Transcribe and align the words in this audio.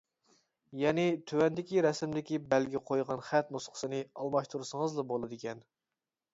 يەنى 0.83 1.03
تۆۋەندىكى 1.31 1.83
رەسىمدىكى 1.87 2.41
بەلگە 2.55 2.83
قويغان 2.89 3.23
خەت 3.29 3.55
نۇسخىسىنى 3.59 4.03
ئالماشتۇرسىڭىزلا 4.11 5.09
بولىدىكەن. 5.15 5.67